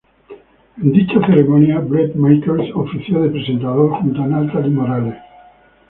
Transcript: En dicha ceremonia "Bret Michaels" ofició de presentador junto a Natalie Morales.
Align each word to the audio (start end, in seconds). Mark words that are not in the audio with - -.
En 0.81 0.91
dicha 0.95 1.19
ceremonia 1.27 1.77
"Bret 1.91 2.15
Michaels" 2.25 2.71
ofició 2.85 3.21
de 3.21 3.29
presentador 3.37 3.97
junto 4.01 4.23
a 4.23 4.31
Natalie 4.33 4.71
Morales. 4.81 5.21